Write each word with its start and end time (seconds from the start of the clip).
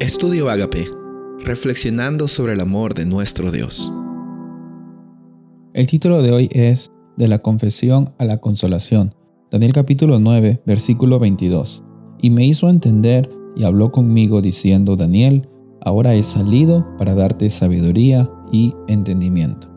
Estudio 0.00 0.48
Agape, 0.48 0.86
reflexionando 1.44 2.26
sobre 2.26 2.54
el 2.54 2.60
amor 2.60 2.94
de 2.94 3.04
nuestro 3.04 3.52
Dios. 3.52 3.92
El 5.74 5.86
título 5.88 6.22
de 6.22 6.32
hoy 6.32 6.48
es 6.52 6.90
De 7.18 7.28
la 7.28 7.40
confesión 7.40 8.14
a 8.16 8.24
la 8.24 8.38
consolación. 8.38 9.14
Daniel 9.50 9.74
capítulo 9.74 10.18
9, 10.18 10.62
versículo 10.64 11.18
22. 11.18 11.84
Y 12.22 12.30
me 12.30 12.46
hizo 12.46 12.70
entender 12.70 13.30
y 13.54 13.64
habló 13.64 13.92
conmigo 13.92 14.40
diciendo, 14.40 14.96
Daniel, 14.96 15.46
ahora 15.82 16.14
he 16.14 16.22
salido 16.22 16.96
para 16.96 17.14
darte 17.14 17.50
sabiduría 17.50 18.30
y 18.50 18.74
entendimiento. 18.88 19.70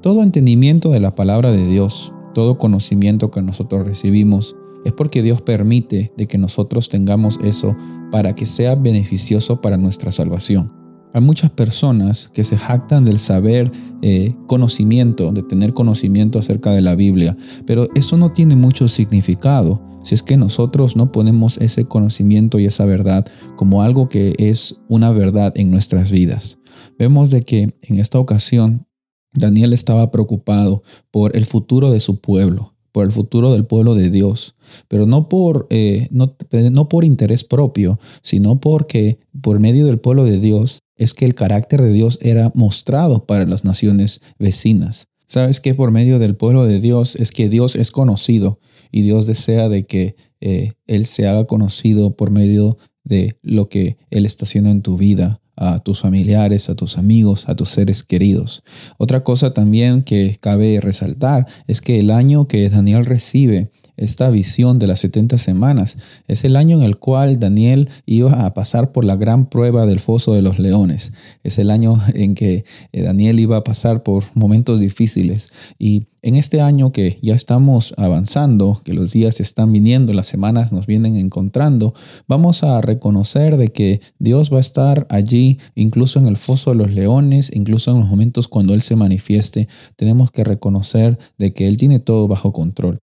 Todo 0.00 0.22
entendimiento 0.22 0.92
de 0.92 1.00
la 1.00 1.14
palabra 1.14 1.52
de 1.52 1.66
Dios, 1.66 2.14
todo 2.32 2.56
conocimiento 2.56 3.30
que 3.30 3.42
nosotros 3.42 3.86
recibimos, 3.86 4.56
es 4.88 4.94
porque 4.94 5.22
Dios 5.22 5.42
permite 5.42 6.12
de 6.16 6.26
que 6.26 6.38
nosotros 6.38 6.88
tengamos 6.88 7.38
eso 7.42 7.76
para 8.10 8.34
que 8.34 8.46
sea 8.46 8.74
beneficioso 8.74 9.60
para 9.60 9.76
nuestra 9.76 10.12
salvación. 10.12 10.72
Hay 11.12 11.20
muchas 11.20 11.50
personas 11.50 12.30
que 12.32 12.44
se 12.44 12.56
jactan 12.56 13.04
del 13.04 13.18
saber 13.18 13.70
eh, 14.02 14.34
conocimiento, 14.46 15.30
de 15.32 15.42
tener 15.42 15.74
conocimiento 15.74 16.38
acerca 16.38 16.72
de 16.72 16.82
la 16.82 16.94
Biblia, 16.94 17.36
pero 17.66 17.86
eso 17.94 18.16
no 18.16 18.32
tiene 18.32 18.56
mucho 18.56 18.88
significado 18.88 19.82
si 20.02 20.14
es 20.14 20.22
que 20.22 20.36
nosotros 20.36 20.96
no 20.96 21.12
ponemos 21.12 21.58
ese 21.58 21.84
conocimiento 21.84 22.58
y 22.58 22.66
esa 22.66 22.84
verdad 22.84 23.26
como 23.56 23.82
algo 23.82 24.08
que 24.08 24.34
es 24.38 24.80
una 24.88 25.10
verdad 25.10 25.52
en 25.56 25.70
nuestras 25.70 26.10
vidas. 26.10 26.58
Vemos 26.98 27.30
de 27.30 27.42
que 27.42 27.74
en 27.82 27.98
esta 27.98 28.18
ocasión 28.18 28.86
Daniel 29.34 29.72
estaba 29.74 30.10
preocupado 30.10 30.82
por 31.10 31.36
el 31.36 31.44
futuro 31.44 31.90
de 31.90 32.00
su 32.00 32.20
pueblo 32.20 32.77
por 32.98 33.04
el 33.04 33.12
futuro 33.12 33.52
del 33.52 33.64
pueblo 33.64 33.94
de 33.94 34.10
Dios, 34.10 34.56
pero 34.88 35.06
no 35.06 35.28
por, 35.28 35.68
eh, 35.70 36.08
no, 36.10 36.88
por 36.88 37.04
interés 37.04 37.44
propio, 37.44 38.00
sino 38.22 38.58
porque 38.58 39.20
por 39.40 39.60
medio 39.60 39.86
del 39.86 40.00
pueblo 40.00 40.24
de 40.24 40.40
Dios 40.40 40.80
es 40.96 41.14
que 41.14 41.24
el 41.24 41.36
carácter 41.36 41.80
de 41.80 41.92
Dios 41.92 42.18
era 42.22 42.50
mostrado 42.56 43.24
para 43.24 43.46
las 43.46 43.64
naciones 43.64 44.20
vecinas. 44.36 45.06
Sabes 45.26 45.60
que 45.60 45.76
por 45.76 45.92
medio 45.92 46.18
del 46.18 46.34
pueblo 46.34 46.66
de 46.66 46.80
Dios 46.80 47.14
es 47.14 47.30
que 47.30 47.48
Dios 47.48 47.76
es 47.76 47.92
conocido 47.92 48.58
y 48.90 49.02
Dios 49.02 49.28
desea 49.28 49.68
de 49.68 49.86
que 49.86 50.16
eh, 50.40 50.72
Él 50.88 51.06
se 51.06 51.28
haga 51.28 51.44
conocido 51.44 52.16
por 52.16 52.32
medio 52.32 52.78
de 53.04 53.38
lo 53.42 53.68
que 53.68 53.96
Él 54.10 54.26
está 54.26 54.44
haciendo 54.44 54.70
en 54.70 54.82
tu 54.82 54.96
vida, 54.96 55.40
a 55.58 55.80
tus 55.80 56.00
familiares, 56.00 56.68
a 56.70 56.76
tus 56.76 56.98
amigos, 56.98 57.48
a 57.48 57.56
tus 57.56 57.70
seres 57.70 58.04
queridos. 58.04 58.62
Otra 58.96 59.24
cosa 59.24 59.52
también 59.52 60.02
que 60.02 60.38
cabe 60.40 60.80
resaltar 60.80 61.46
es 61.66 61.80
que 61.80 61.98
el 61.98 62.10
año 62.10 62.46
que 62.46 62.70
Daniel 62.70 63.04
recibe 63.04 63.70
esta 63.96 64.30
visión 64.30 64.78
de 64.78 64.86
las 64.86 65.00
70 65.00 65.36
semanas. 65.38 65.98
Es 66.28 66.44
el 66.44 66.56
año 66.56 66.78
en 66.78 66.84
el 66.84 66.98
cual 66.98 67.40
Daniel 67.40 67.90
iba 68.06 68.46
a 68.46 68.54
pasar 68.54 68.92
por 68.92 69.04
la 69.04 69.16
gran 69.16 69.46
prueba 69.50 69.86
del 69.86 69.98
foso 69.98 70.32
de 70.32 70.42
los 70.42 70.58
leones. 70.58 71.12
Es 71.42 71.58
el 71.58 71.70
año 71.70 72.00
en 72.14 72.34
que 72.34 72.64
eh, 72.92 73.02
Daniel 73.02 73.40
iba 73.40 73.56
a 73.56 73.64
pasar 73.64 74.04
por 74.04 74.24
momentos 74.34 74.78
difíciles. 74.78 75.50
Y 75.78 76.06
en 76.22 76.34
este 76.34 76.60
año 76.60 76.92
que 76.92 77.18
ya 77.22 77.34
estamos 77.34 77.94
avanzando, 77.96 78.80
que 78.84 78.94
los 78.94 79.12
días 79.12 79.40
están 79.40 79.72
viniendo, 79.72 80.12
las 80.12 80.26
semanas 80.26 80.72
nos 80.72 80.86
vienen 80.86 81.16
encontrando, 81.16 81.94
vamos 82.26 82.64
a 82.64 82.80
reconocer 82.80 83.56
de 83.56 83.68
que 83.68 84.00
Dios 84.18 84.52
va 84.52 84.58
a 84.58 84.60
estar 84.60 85.06
allí, 85.10 85.58
incluso 85.74 86.18
en 86.18 86.26
el 86.26 86.36
foso 86.36 86.70
de 86.70 86.76
los 86.76 86.92
leones, 86.92 87.50
incluso 87.54 87.90
en 87.92 88.00
los 88.00 88.08
momentos 88.08 88.48
cuando 88.48 88.74
Él 88.74 88.82
se 88.82 88.96
manifieste. 88.96 89.68
Tenemos 89.96 90.30
que 90.30 90.44
reconocer 90.44 91.18
de 91.38 91.52
que 91.52 91.68
Él 91.68 91.76
tiene 91.76 91.98
todo 91.98 92.28
bajo 92.28 92.52
control. 92.52 92.98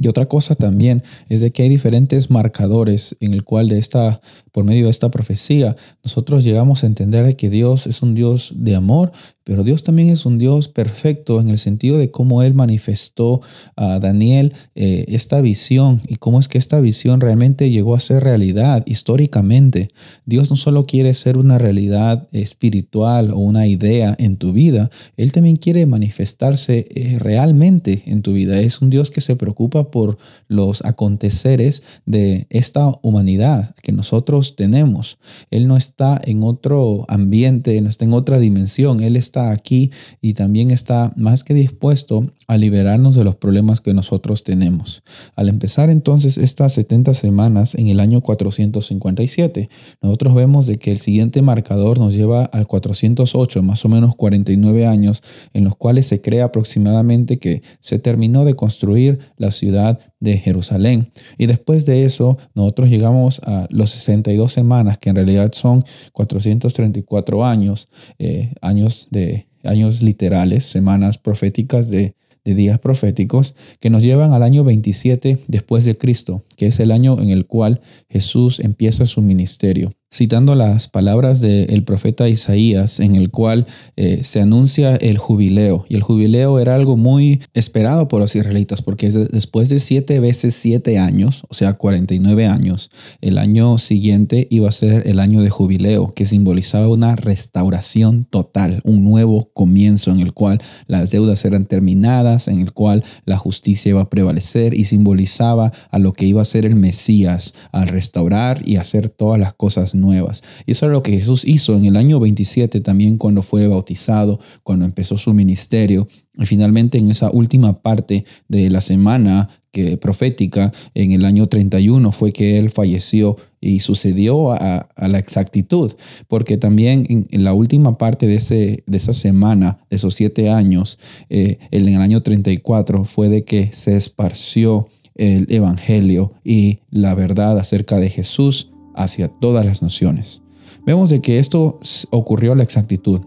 Y 0.00 0.08
otra 0.08 0.26
cosa 0.26 0.54
también 0.54 1.02
es 1.28 1.42
de 1.42 1.52
que 1.52 1.62
hay 1.62 1.68
diferentes 1.68 2.30
marcadores 2.30 3.16
en 3.20 3.34
el 3.34 3.44
cual 3.44 3.68
de 3.68 3.78
esta, 3.78 4.22
por 4.50 4.64
medio 4.64 4.84
de 4.84 4.90
esta 4.90 5.10
profecía, 5.10 5.76
nosotros 6.02 6.42
llegamos 6.42 6.82
a 6.82 6.86
entender 6.86 7.36
que 7.36 7.50
Dios 7.50 7.86
es 7.86 8.00
un 8.00 8.14
Dios 8.14 8.54
de 8.56 8.76
amor, 8.76 9.12
pero 9.50 9.64
Dios 9.64 9.82
también 9.82 10.10
es 10.10 10.26
un 10.26 10.38
Dios 10.38 10.68
perfecto 10.68 11.40
en 11.40 11.48
el 11.48 11.58
sentido 11.58 11.98
de 11.98 12.12
cómo 12.12 12.44
Él 12.44 12.54
manifestó 12.54 13.40
a 13.74 13.98
Daniel 13.98 14.54
eh, 14.76 15.06
esta 15.08 15.40
visión 15.40 16.00
y 16.06 16.18
cómo 16.18 16.38
es 16.38 16.46
que 16.46 16.56
esta 16.56 16.78
visión 16.78 17.20
realmente 17.20 17.68
llegó 17.68 17.96
a 17.96 17.98
ser 17.98 18.22
realidad 18.22 18.84
históricamente. 18.86 19.90
Dios 20.24 20.50
no 20.50 20.56
solo 20.56 20.86
quiere 20.86 21.14
ser 21.14 21.36
una 21.36 21.58
realidad 21.58 22.28
espiritual 22.30 23.32
o 23.32 23.38
una 23.38 23.66
idea 23.66 24.14
en 24.20 24.36
tu 24.36 24.52
vida, 24.52 24.88
Él 25.16 25.32
también 25.32 25.56
quiere 25.56 25.84
manifestarse 25.84 26.86
eh, 26.88 27.18
realmente 27.18 28.04
en 28.06 28.22
tu 28.22 28.34
vida. 28.34 28.60
Es 28.60 28.80
un 28.80 28.88
Dios 28.88 29.10
que 29.10 29.20
se 29.20 29.34
preocupa 29.34 29.90
por 29.90 30.16
los 30.46 30.84
aconteceres 30.84 31.82
de 32.06 32.46
esta 32.50 32.92
humanidad 33.02 33.74
que 33.82 33.90
nosotros 33.90 34.54
tenemos. 34.54 35.18
Él 35.50 35.66
no 35.66 35.76
está 35.76 36.20
en 36.24 36.44
otro 36.44 37.04
ambiente, 37.08 37.80
no 37.80 37.88
está 37.88 38.04
en 38.04 38.12
otra 38.12 38.38
dimensión, 38.38 39.02
Él 39.02 39.16
está 39.16 39.39
aquí 39.48 39.90
y 40.20 40.34
también 40.34 40.70
está 40.70 41.14
más 41.16 41.44
que 41.44 41.54
dispuesto 41.54 42.24
a 42.46 42.58
liberarnos 42.58 43.14
de 43.14 43.24
los 43.24 43.36
problemas 43.36 43.80
que 43.80 43.94
nosotros 43.94 44.44
tenemos. 44.44 45.02
Al 45.36 45.48
empezar 45.48 45.88
entonces 45.88 46.36
estas 46.36 46.74
70 46.74 47.14
semanas 47.14 47.74
en 47.74 47.88
el 47.88 48.00
año 48.00 48.20
457, 48.20 49.70
nosotros 50.02 50.34
vemos 50.34 50.66
de 50.66 50.76
que 50.76 50.90
el 50.90 50.98
siguiente 50.98 51.40
marcador 51.40 51.98
nos 51.98 52.14
lleva 52.14 52.44
al 52.44 52.66
408, 52.66 53.62
más 53.62 53.84
o 53.84 53.88
menos 53.88 54.14
49 54.16 54.86
años, 54.86 55.22
en 55.54 55.64
los 55.64 55.76
cuales 55.76 56.06
se 56.06 56.20
cree 56.20 56.42
aproximadamente 56.42 57.38
que 57.38 57.62
se 57.80 57.98
terminó 57.98 58.44
de 58.44 58.54
construir 58.54 59.20
la 59.38 59.50
ciudad 59.50 59.98
de 60.20 60.36
Jerusalén. 60.38 61.10
Y 61.38 61.46
después 61.46 61.86
de 61.86 62.04
eso, 62.04 62.38
nosotros 62.54 62.90
llegamos 62.90 63.40
a 63.44 63.66
los 63.70 63.90
62 63.90 64.52
semanas, 64.52 64.98
que 64.98 65.10
en 65.10 65.16
realidad 65.16 65.50
son 65.52 65.82
434 66.12 67.44
años, 67.44 67.88
eh, 68.18 68.52
años 68.60 69.08
de 69.10 69.48
años 69.64 70.02
literales, 70.02 70.64
semanas 70.64 71.18
proféticas 71.18 71.90
de, 71.90 72.14
de 72.44 72.54
días 72.54 72.78
proféticos, 72.78 73.54
que 73.78 73.90
nos 73.90 74.02
llevan 74.02 74.32
al 74.32 74.42
año 74.42 74.64
27 74.64 75.38
después 75.48 75.84
de 75.84 75.98
Cristo, 75.98 76.44
que 76.56 76.66
es 76.66 76.80
el 76.80 76.92
año 76.92 77.20
en 77.20 77.30
el 77.30 77.46
cual 77.46 77.80
Jesús 78.08 78.60
empieza 78.60 79.04
su 79.06 79.20
ministerio 79.20 79.90
citando 80.12 80.56
las 80.56 80.88
palabras 80.88 81.40
del 81.40 81.84
profeta 81.84 82.28
Isaías, 82.28 82.98
en 82.98 83.14
el 83.14 83.30
cual 83.30 83.66
eh, 83.96 84.20
se 84.24 84.40
anuncia 84.40 84.96
el 84.96 85.18
jubileo. 85.18 85.84
Y 85.88 85.94
el 85.94 86.02
jubileo 86.02 86.58
era 86.58 86.74
algo 86.74 86.96
muy 86.96 87.40
esperado 87.54 88.08
por 88.08 88.20
los 88.20 88.34
israelitas, 88.34 88.82
porque 88.82 89.10
después 89.10 89.68
de 89.68 89.78
siete 89.78 90.18
veces 90.18 90.54
siete 90.56 90.98
años, 90.98 91.42
o 91.48 91.54
sea, 91.54 91.74
49 91.74 92.46
años, 92.46 92.90
el 93.20 93.38
año 93.38 93.78
siguiente 93.78 94.48
iba 94.50 94.68
a 94.68 94.72
ser 94.72 95.06
el 95.06 95.20
año 95.20 95.42
de 95.42 95.50
jubileo, 95.50 96.12
que 96.12 96.26
simbolizaba 96.26 96.88
una 96.88 97.14
restauración 97.14 98.24
total, 98.24 98.80
un 98.84 99.04
nuevo 99.04 99.50
comienzo 99.54 100.10
en 100.10 100.20
el 100.20 100.32
cual 100.32 100.60
las 100.86 101.12
deudas 101.12 101.44
eran 101.44 101.66
terminadas, 101.66 102.48
en 102.48 102.60
el 102.60 102.72
cual 102.72 103.04
la 103.24 103.38
justicia 103.38 103.90
iba 103.90 104.02
a 104.02 104.10
prevalecer 104.10 104.74
y 104.74 104.84
simbolizaba 104.84 105.72
a 105.90 105.98
lo 106.00 106.12
que 106.12 106.26
iba 106.26 106.42
a 106.42 106.44
ser 106.44 106.66
el 106.66 106.74
Mesías, 106.74 107.54
al 107.70 107.88
restaurar 107.88 108.68
y 108.68 108.76
hacer 108.76 109.08
todas 109.08 109.38
las 109.38 109.54
cosas 109.54 109.94
nuevas. 110.00 110.42
Y 110.66 110.72
eso 110.72 110.86
es 110.86 110.92
lo 110.92 111.02
que 111.02 111.18
Jesús 111.18 111.44
hizo 111.44 111.76
en 111.76 111.84
el 111.84 111.96
año 111.96 112.20
27 112.20 112.80
también 112.80 113.18
cuando 113.18 113.42
fue 113.42 113.68
bautizado, 113.68 114.40
cuando 114.62 114.84
empezó 114.84 115.16
su 115.16 115.32
ministerio. 115.32 116.08
Y 116.38 116.46
finalmente 116.46 116.98
en 116.98 117.10
esa 117.10 117.30
última 117.30 117.82
parte 117.82 118.24
de 118.48 118.70
la 118.70 118.80
semana 118.80 119.48
que 119.72 119.96
profética, 119.96 120.72
en 120.94 121.12
el 121.12 121.24
año 121.24 121.46
31 121.46 122.10
fue 122.12 122.32
que 122.32 122.58
él 122.58 122.70
falleció 122.70 123.36
y 123.60 123.80
sucedió 123.80 124.52
a, 124.52 124.88
la 124.96 125.18
exactitud, 125.18 125.92
porque 126.28 126.56
también 126.56 127.06
en, 127.30 127.44
la 127.44 127.52
última 127.52 127.98
parte 127.98 128.26
de, 128.26 128.36
esa 128.36 129.12
semana, 129.12 129.78
de 129.88 129.96
esos 129.96 130.14
siete 130.14 130.50
años, 130.50 130.98
eh, 131.28 131.58
en 131.70 131.88
el 131.88 132.00
año 132.00 132.22
34 132.22 133.04
fue 133.04 133.28
de 133.28 133.44
que 133.44 133.70
se 133.72 133.96
esparció 133.96 134.88
el 135.14 135.46
Evangelio 135.50 136.32
y 136.44 136.78
la 136.90 137.14
verdad 137.14 137.58
acerca 137.58 138.00
de 138.00 138.08
Jesús 138.08 138.69
hacia 138.94 139.28
todas 139.28 139.64
las 139.64 139.82
naciones. 139.82 140.42
Vemos 140.84 141.10
de 141.10 141.20
que 141.20 141.38
esto 141.38 141.78
ocurrió 142.10 142.52
a 142.52 142.56
la 142.56 142.62
exactitud. 142.62 143.20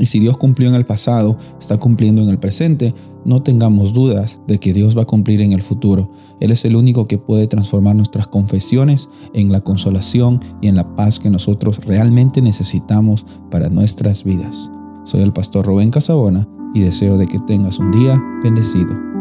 Y 0.00 0.06
si 0.06 0.20
Dios 0.20 0.38
cumplió 0.38 0.68
en 0.68 0.74
el 0.74 0.84
pasado, 0.84 1.36
está 1.58 1.76
cumpliendo 1.76 2.22
en 2.22 2.28
el 2.28 2.38
presente, 2.38 2.94
no 3.24 3.42
tengamos 3.42 3.92
dudas 3.92 4.40
de 4.46 4.58
que 4.58 4.72
Dios 4.72 4.96
va 4.96 5.02
a 5.02 5.06
cumplir 5.06 5.42
en 5.42 5.52
el 5.52 5.60
futuro. 5.60 6.12
Él 6.40 6.52
es 6.52 6.64
el 6.64 6.76
único 6.76 7.08
que 7.08 7.18
puede 7.18 7.48
transformar 7.48 7.96
nuestras 7.96 8.28
confesiones 8.28 9.08
en 9.34 9.50
la 9.50 9.60
consolación 9.60 10.40
y 10.62 10.68
en 10.68 10.76
la 10.76 10.94
paz 10.94 11.18
que 11.18 11.30
nosotros 11.30 11.84
realmente 11.84 12.40
necesitamos 12.40 13.26
para 13.50 13.70
nuestras 13.70 14.22
vidas. 14.22 14.70
Soy 15.04 15.22
el 15.22 15.32
pastor 15.32 15.66
Rubén 15.66 15.90
Casabona 15.90 16.48
y 16.74 16.80
deseo 16.80 17.18
de 17.18 17.26
que 17.26 17.38
tengas 17.40 17.78
un 17.78 17.90
día 17.90 18.22
bendecido. 18.42 19.17